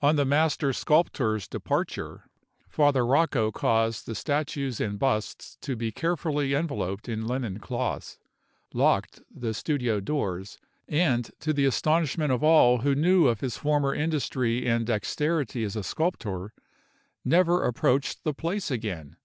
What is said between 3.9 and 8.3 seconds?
the statues and busts to be carefully enveloped in linen cloths,